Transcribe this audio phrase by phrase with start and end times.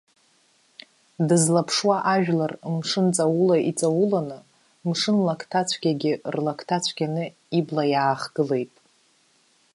[1.27, 4.37] Дызлаԥшуа ажәлар мшынҵаула иҵауланы,
[4.87, 7.25] мшынлакҭацәгьагьы рлакҭа цәгьаны,
[7.57, 8.73] ибла иаахгылеит.